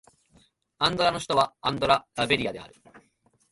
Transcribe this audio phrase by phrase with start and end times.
[0.79, 2.73] アンドラの首都はアンドラ・ラ・ベリャである